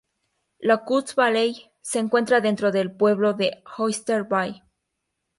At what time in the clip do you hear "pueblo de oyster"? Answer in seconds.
2.91-4.23